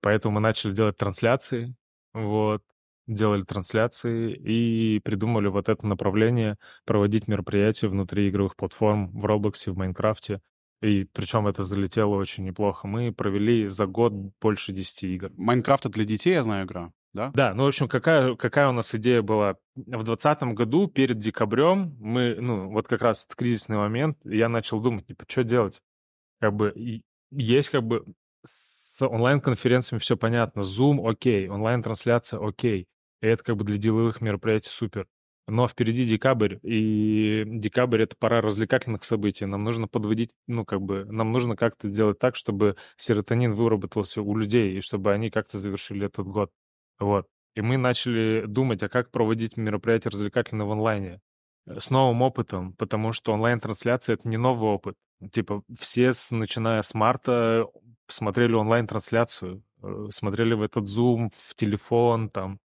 [0.00, 1.74] Поэтому мы начали делать трансляции,
[2.12, 2.62] вот,
[3.06, 9.76] делали трансляции и придумали вот это направление проводить мероприятия внутри игровых платформ в Roblox, в
[9.76, 10.40] Майнкрафте.
[10.80, 12.88] И причем это залетело очень неплохо.
[12.88, 15.30] Мы провели за год больше 10 игр.
[15.36, 17.30] Майнкрафт— для детей, я знаю, игра да?
[17.34, 19.56] Да, ну, в общем, какая, какая у нас идея была?
[19.74, 24.80] В 2020 году, перед декабрем, мы, ну, вот как раз этот кризисный момент, я начал
[24.80, 25.80] думать, типа, что делать?
[26.40, 28.04] Как бы, есть как бы
[28.44, 30.60] с онлайн-конференциями все понятно.
[30.60, 32.86] Zoom— окей, онлайн-трансляция— окей.
[33.20, 35.06] И это как бы для деловых мероприятий супер.
[35.48, 39.44] Но впереди декабрь, и декабрь— это пора развлекательных событий.
[39.44, 44.36] Нам нужно подводить, ну, как бы, нам нужно как-то делать так, чтобы серотонин выработался у
[44.36, 46.50] людей, и чтобы они как-то завершили этот год.
[47.02, 47.26] Вот.
[47.54, 51.20] И мы начали думать, а как проводить мероприятия развлекательные в онлайне
[51.66, 54.94] э, с новым опытом, потому что онлайн-трансляция— это не новый опыт.
[55.32, 57.66] Типа все, с, начиная с марта,
[58.06, 62.60] смотрели онлайн-трансляцию, э, смотрели в этот Zoom, в телефон, там,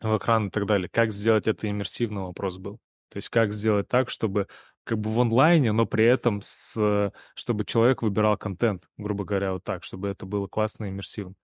[0.00, 0.88] в экран и так далее.
[0.88, 2.78] Как сделать это иммерсивно, вопрос был.
[3.10, 4.46] То есть как сделать так, чтобы
[4.84, 9.64] как бы в онлайне, но при этом с, чтобы человек выбирал контент, грубо говоря, вот
[9.64, 11.34] так, чтобы это было классно и иммерсивно.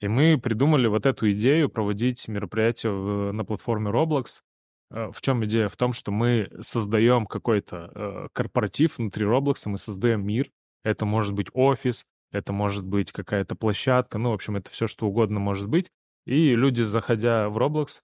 [0.00, 4.42] И мы придумали вот эту идею проводить мероприятие на платформе Roblox.
[4.90, 5.68] Э, в чем идея?
[5.68, 10.50] В том, что мы создаем какой-то э, корпоратив внутри Roblox, мы создаем мир.
[10.84, 15.06] Это может быть офис, это может быть какая-то площадка, ну, в общем, это все что
[15.06, 15.90] угодно может быть.
[16.26, 18.00] И люди, заходя в Roblox,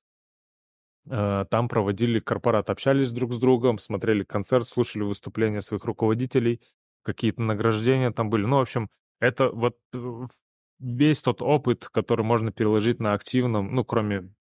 [1.10, 6.60] Э, там проводили корпорат, общались друг с другом, смотрели концерт, слушали выступления своих руководителей,
[7.02, 8.44] какие-то награждения там были.
[8.46, 8.88] Ну, в общем,
[9.20, 9.76] это вот
[10.82, 14.32] весь тот опыт, который можно переложить на активном, ну, кроме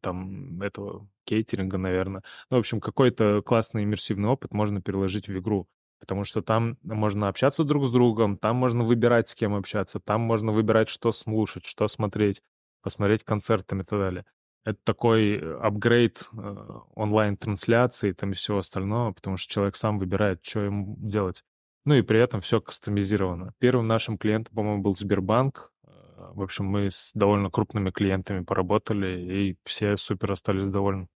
[0.00, 2.22] там этого кейтеринга, наверное.
[2.50, 5.68] Ну, в общем, какой-то классный иммерсивный опыт можно переложить в игру,
[6.00, 10.20] потому что там можно общаться друг с другом, там можно выбирать, с кем общаться, там
[10.20, 12.42] можно выбирать, что слушать, что смотреть,
[12.82, 14.24] посмотреть концертами и так далее
[14.64, 16.56] это такой э, апгрейд э,
[16.94, 21.42] онлайн-трансляции там и всего остального, потому что человек сам выбирает, что ему делать.
[21.84, 23.54] Ну и при этом все кастомизировано.
[23.58, 25.72] Первым нашим клиентом, по-моему, был Сбербанк.
[26.20, 31.08] Э, в общем, мы с довольно крупными клиентами поработали, и все супер остались довольны.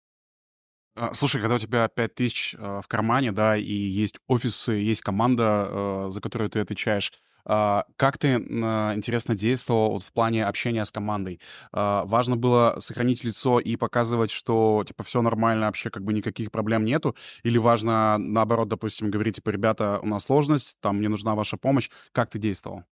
[0.97, 6.07] А, слушай, когда у тебя 5 тысяч в кармане, да, и есть офисы, есть команда,
[6.09, 7.13] за которую ты отвечаешь,
[7.47, 11.41] а, как ты, интересно, действовал вот в плане общения с командой?
[11.73, 16.51] А, важно было сохранить лицо и показывать, что, типа, все нормально, вообще как бы никаких
[16.51, 17.15] проблем нету?
[17.43, 21.91] Или важно, наоборот, допустим, говорить, типа, ребята, у нас сложность, там, мне нужна ваша помощь?
[22.13, 22.85] Как ты действовал?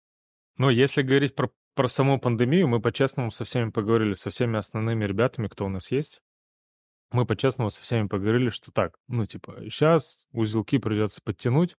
[0.58, 5.06] Ну, если говорить про, про саму пандемию, мы по-честному со всеми поговорили, со всеми основными
[5.06, 6.22] ребятами, кто у нас есть.
[7.12, 11.76] Мы по-честному со всеми поговорили, что так, ну, типа, сейчас узелки придется подтянуть,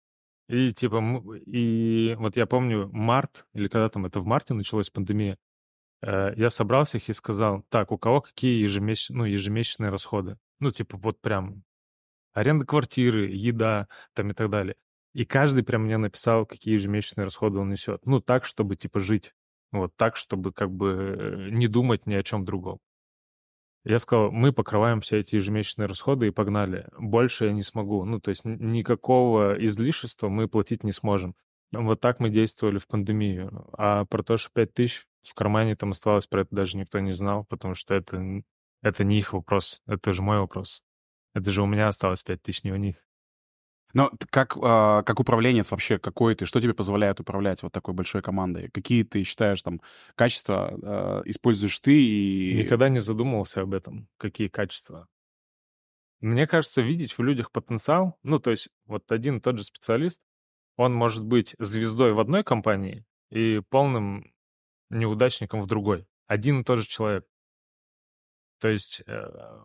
[0.48, 1.02] и типа,
[1.46, 5.38] и вот я помню март, или когда там это в марте началась пандемия,
[6.02, 9.10] э, я собрался их и сказал, так, у кого какие ежемесяч...
[9.10, 10.36] ну, ежемесячные расходы?
[10.60, 11.64] Ну, типа, вот прям
[12.34, 14.76] аренда квартиры, еда там и так далее.
[15.14, 18.04] И каждый прям мне написал, какие ежемесячные расходы он несет.
[18.06, 19.32] Ну, так, чтобы, типа, жить.
[19.72, 22.78] Вот так, чтобы как бы э, не думать ни о чем другом.
[23.84, 26.86] Я сказал, мы покрываем все эти ежемесячные расходы и погнали.
[26.98, 28.04] Больше я не смогу.
[28.04, 31.34] Ну, то есть никакого излишества мы платить не сможем.
[31.72, 33.66] Вот так мы действовали в пандемию.
[33.72, 37.12] А про то, что 5 тысяч в кармане там оставалось, про это даже никто не
[37.12, 38.42] знал, потому что это,
[38.82, 40.84] это не их вопрос, это же мой вопрос.
[41.34, 42.96] Это же у меня осталось 5 тысяч, не у них.
[43.92, 48.22] Но как, э, как управленец вообще, какой ты, что тебе позволяет управлять вот такой большой
[48.22, 48.70] командой?
[48.70, 49.80] Какие ты считаешь там
[50.14, 52.64] качества э, используешь ты и...
[52.64, 55.08] Никогда не задумывался об этом, какие качества.
[56.20, 60.22] Мне кажется, видеть в людях потенциал, ну, то есть вот один и тот же специалист,
[60.76, 64.32] он может быть звездой в одной компании и полным
[64.88, 66.06] неудачником в другой.
[66.26, 67.26] Один и тот же человек.
[68.60, 69.60] То есть, э,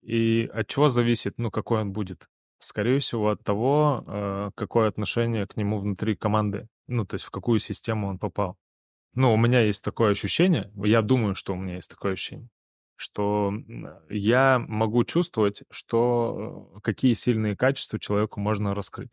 [0.00, 2.28] и от чего зависит, ну, какой он будет?
[2.58, 6.68] Скорее всего, от того, э, какое отношение к нему внутри команды.
[6.86, 8.56] Ну, то есть в какую систему он попал.
[9.14, 12.48] Ну, у меня есть такое ощущение, я думаю, что у меня есть такое ощущение,
[12.96, 13.52] что
[14.08, 19.12] я могу чувствовать, что э, какие сильные качества человеку можно раскрыть.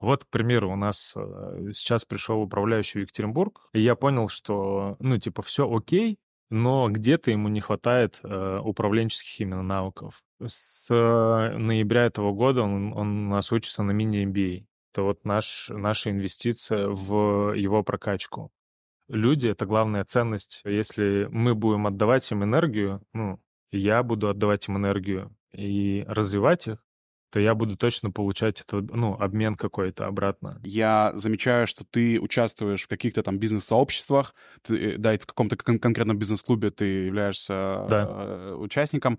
[0.00, 4.96] Вот, к примеру, у нас э, сейчас пришел управляющий в Екатеринбург, и я понял, что,
[5.00, 6.18] ну, типа, все окей,
[6.50, 10.22] но где-то ему не хватает э, управленческих именно навыков.
[10.44, 14.64] С э, ноября этого года он, он у нас учится на мини-MBA.
[14.92, 18.52] Это вот наш, наша инвестиция в его прокачку.
[19.08, 20.60] Люди— это главная ценность.
[20.64, 23.40] Если мы будем отдавать им энергию, ну,
[23.72, 26.78] я буду отдавать им энергию и развивать их,
[27.30, 30.60] то я буду точно получать это, ну, обмен какой-то обратно.
[30.64, 35.56] Я замечаю, что ты участвуешь в каких-то там бизнес-сообществах, ты, э, да, и в каком-то
[35.56, 38.06] кон- конкретном бизнес-клубе ты являешься да.
[38.08, 39.18] э, участником.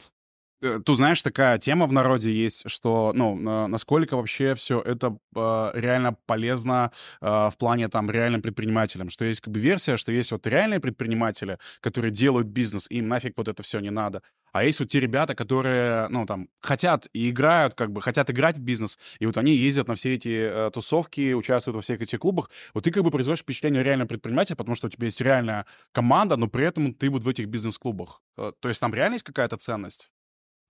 [0.61, 3.35] Э, тут, знаешь, такая тема в народе есть, что, ну,
[3.67, 6.91] насколько вообще все это э, реально полезно
[7.21, 10.79] э, в плане, там, реальным предпринимателям, что есть как бы версия, что есть вот реальные
[10.81, 14.21] предприниматели, которые делают бизнес, им нафиг вот это все не надо.
[14.51, 18.57] А есть вот те ребята, которые, ну, там, хотят и играют, как бы, хотят играть
[18.57, 22.19] в бизнес, и вот они ездят на все эти э, тусовки, участвуют во всех этих
[22.19, 22.49] клубах.
[22.73, 26.35] Вот ты как бы производишь впечатление реального предпринимателя, потому что у тебя есть реальная команда,
[26.35, 28.21] но при этом ты вот в этих бизнес-клубах.
[28.37, 30.09] Э, то есть там реально есть какая-то ценность?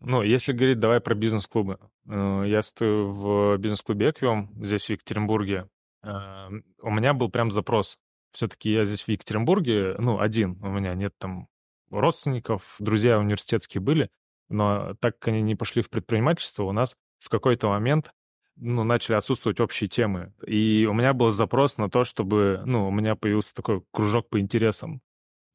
[0.02, 1.78] Ну, если говорить, давай про бизнес-клубы.
[2.08, 5.68] Э, я стою в бизнес-клубе «Эквиум» здесь, в Екатеринбурге.
[6.04, 7.98] Эм, у меня был прям запрос.
[8.32, 10.58] Все-таки я здесь в Екатеринбурге, ну, один.
[10.64, 11.48] У меня нет там
[11.90, 14.10] родственников, друзья университетские были,
[14.48, 18.12] но так как они не пошли в предпринимательство, у нас в какой-то момент
[18.56, 20.34] ну, начали отсутствовать общие темы.
[20.46, 24.40] И у меня был запрос на то, чтобы, ну, у меня появился такой кружок по
[24.40, 25.02] интересам.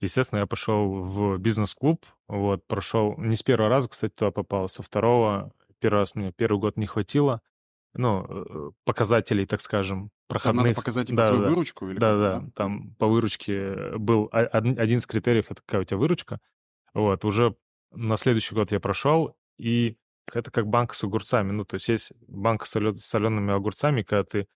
[0.05, 4.83] Естественно, я пошел в бизнес-клуб, вот, прошел, не с первого раза, кстати, туда попал, со
[4.83, 5.53] второго
[5.85, 7.43] первый раз мне первый год не хватило,
[7.93, 10.63] ну, э, показателей, так скажем, проходных.
[10.63, 11.91] Там надо показать тебе да, свою да, выручку?
[11.91, 15.99] Или да, да, да, там по выручке был один из критериев, это какая у тебя
[15.99, 16.41] выручка.
[16.95, 17.55] Вот, уже
[17.93, 19.99] на следующий год я прошел, и
[20.33, 21.53] это как банка с огурцами.
[21.53, 24.49] Ну, то есть есть банка с солеными огурцами, когда ты,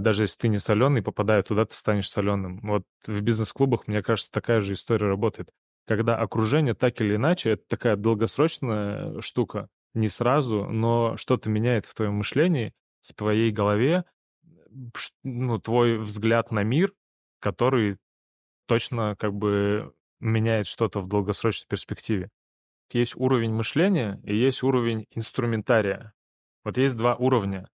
[0.00, 2.60] даже если ты не соленый, попадая туда, ты станешь соленым.
[2.62, 5.50] Вот в бизнес-клубах, мне кажется, такая же история работает.
[5.86, 11.94] Когда окружение так или иначе, это такая долгосрочная штука, не сразу, но что-то меняет в
[11.94, 14.04] твоем мышлении, в твоей голове,
[15.22, 16.92] ну, твой взгляд на мир,
[17.40, 17.96] который
[18.66, 22.30] точно как бы меняет что-то в долгосрочной перспективе
[22.94, 26.12] есть уровень мышления и есть уровень инструментария.
[26.64, 27.68] Вот есть два уровня.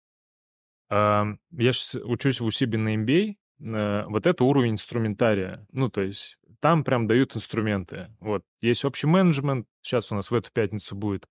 [0.92, 5.66] Я сейчас учусь в UCB на MBA, э, вот это уровень инструментария.
[5.72, 8.14] Ну, то есть там прям дают инструменты.
[8.20, 11.28] Вот есть общий менеджмент, сейчас у нас в эту пятницу будет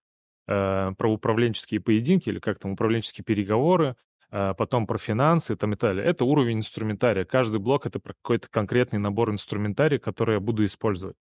[0.48, 3.96] э, про управленческие поединки или как там, управленческие переговоры,
[4.30, 6.06] э, потом про финансы там и далее.
[6.06, 7.26] Это уровень инструментария.
[7.26, 11.16] Каждый блок— это про какой-то конкретный набор инструментария, который я буду использовать.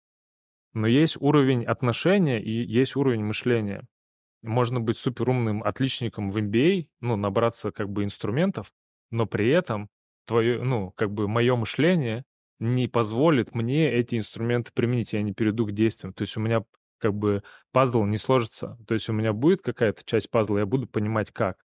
[0.75, 3.87] Но есть уровень отношения и есть уровень мышления.
[4.47, 8.73] Можно быть суперумным отличником в MBA, ну, набраться как бы инструментов,
[9.11, 9.89] но при этом
[10.27, 12.25] твое, ну, как бы мое мышление
[12.59, 16.13] не позволит мне эти инструменты применить, я не перейду к действиям.
[16.15, 16.65] То есть у меня
[16.99, 17.43] как бы
[17.73, 18.79] пазл не сложится.
[18.87, 21.59] То есть у меня будет какая-то часть пазла, я буду понимать как.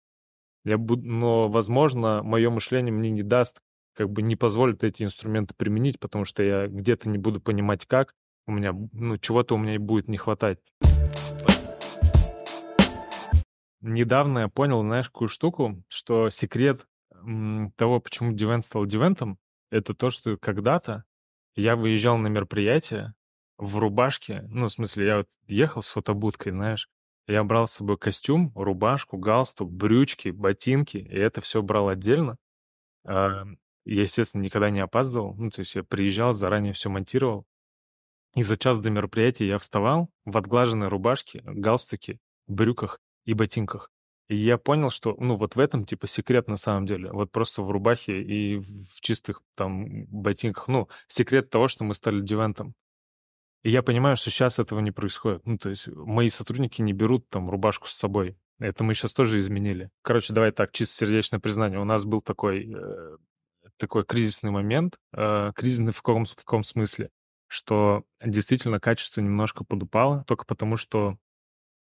[0.63, 3.59] Я буду, но, возможно, мое мышление мне не даст,
[3.95, 8.13] как бы не позволит эти инструменты применить, потому что я где-то не буду понимать как,
[8.47, 10.59] у меня, ну, чего-то у меня будет не хватать.
[13.81, 16.87] Недавно я понял, знаешь, какую штуку, что секрет
[17.75, 21.03] того, почему Дивент стал Дивентом, это то, что когда-то
[21.55, 23.13] я выезжал на мероприятие
[23.57, 26.89] в рубашке, ну, в смысле, я вот ехал с фотобудкой, знаешь,
[27.27, 32.37] я брал с собой костюм, рубашку, галстук, брючки, ботинки, и это все брал отдельно.
[33.03, 33.45] Я,
[33.85, 37.45] естественно, никогда не опаздывал, ну, то есть я приезжал, заранее все монтировал,
[38.35, 43.91] и за час до мероприятия я вставал в отглаженной рубашке, галстуке, брюках и ботинках.
[44.27, 47.11] И я понял, что, ну, вот в этом, типа, секрет на самом деле.
[47.11, 50.67] Вот просто в рубахе и в чистых, там, ботинках.
[50.69, 52.73] Ну, секрет того, что мы стали дивентом.
[53.63, 55.45] И я понимаю, что сейчас этого не происходит.
[55.45, 58.37] Ну, то есть мои сотрудники не берут, там, рубашку с собой.
[58.59, 59.89] Это мы сейчас тоже изменили.
[60.01, 61.79] Короче, давай так, чисто сердечное признание.
[61.79, 63.17] У нас был такой, э,
[63.77, 64.97] такой кризисный момент.
[65.13, 67.09] Э, кризисный в каком, в каком смысле?
[67.51, 71.17] что действительно качество немножко подупало, только потому что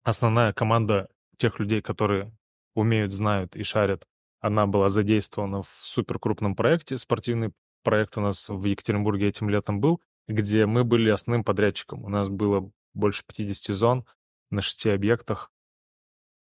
[0.03, 2.33] основная команда тех людей, которые
[2.75, 4.07] умеют, знают и шарят,
[4.41, 6.99] она была задействована в суперкрупном проекте.
[6.99, 12.05] Спортивный проект у нас в Екатеринбурге этим летом был, где мы были основным подрядчиком.
[12.05, 14.05] У нас было больше 50 зон
[14.51, 15.51] на шести объектах,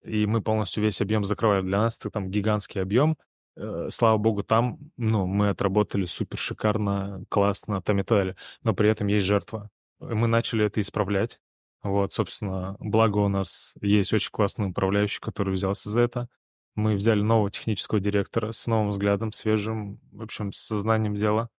[0.04, 1.62] и мы полностью весь объем закрывали.
[1.62, 3.18] Для нас это там гигантский объем,
[3.58, 8.36] Э, слава богу, там, ну, мы отработали супер шикарно, классно, там и так далее.
[8.64, 9.70] Но при этом есть жертва.
[10.00, 11.40] Мы начали это исправлять.
[11.84, 16.30] Вот, собственно, благо у нас есть очень классный управляющий, который взялся за это.
[16.76, 21.50] Мы взяли нового технического директора с новым взглядом, свежим, в общем, с сознанием дела.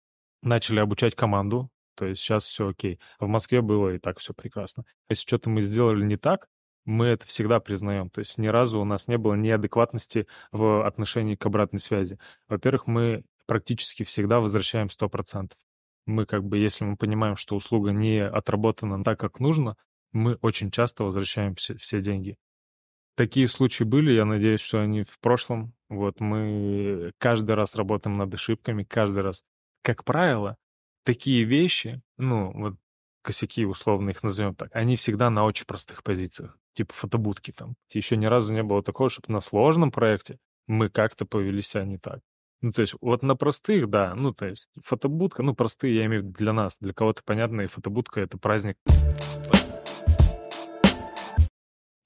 [0.43, 2.99] Начали обучать команду, то есть сейчас все окей.
[3.20, 4.85] В Москве было и так все прекрасно.
[5.09, 6.49] Если что-то мы сделали не так,
[6.85, 8.11] мы это всегда признаем.
[8.11, 12.18] То есть ни разу у нас не было неадекватности в отношении к обратной связи.
[12.49, 15.51] Во-первых, мы практически всегда возвращаем 100%.
[16.07, 19.77] Мы как бы, если мы понимаем, что услуга не отработана так, как нужно,
[20.12, 22.36] мы очень часто возвращаем все, все деньги.
[23.16, 25.74] Такие случаи были, я надеюсь, что они в прошлом.
[25.88, 29.42] Вот мы каждый раз работаем над ошибками, каждый раз.
[29.82, 30.56] Как правило,
[31.04, 32.76] такие вещи, ну, вот
[33.22, 37.74] косяки, условно их назовем так, они всегда на очень простых позициях типа фотобудки там.
[37.92, 41.98] Еще ни разу не было такого, чтобы на сложном проекте мы как-то повели себя не
[41.98, 42.20] так.
[42.60, 46.22] Ну, то есть вот на простых, да, ну, то есть фотобудка, ну, простые, я имею
[46.22, 48.76] в виду для нас, для кого-то понятно, и фотобудка— это праздник.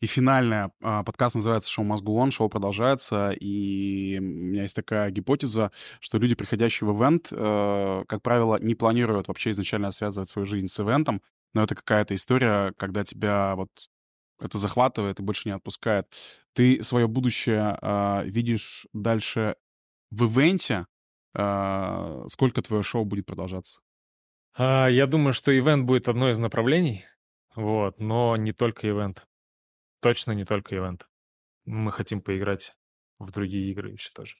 [0.01, 5.11] И финальное, а, подкаст называется «Шоу Go On», шоу продолжается, и у меня есть такая
[5.11, 10.45] гипотеза, что люди, приходящие в ивент, э, как правило, не планируют вообще изначально связывать свою
[10.45, 11.23] жизнь с ивентом,
[11.55, 13.71] но это какая-то история, когда тебя вот
[14.39, 16.07] это захватывает и больше не отпускает.
[16.53, 19.57] Ты свое будущее э, видишь дальше
[20.11, 20.85] в ивенте?
[21.35, 23.81] Э, сколько твое шоу будет продолжаться?
[24.59, 27.07] А, я думаю, что ивент будет одно из направлений,
[27.55, 29.27] вот, но не только ивент.
[30.01, 31.09] Точно не только ивент.
[31.65, 32.75] Мы хотим поиграть
[33.19, 34.37] в другие игры еще тоже.